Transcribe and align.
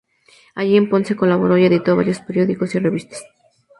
Allí 0.55 0.77
en 0.77 0.89
Ponce 0.89 1.15
colaboró 1.15 1.59
y 1.59 1.65
editó 1.65 1.91
en 1.91 1.97
varios 1.97 2.21
periódicos 2.21 2.73
y 2.73 2.79
revistas. 2.79 3.23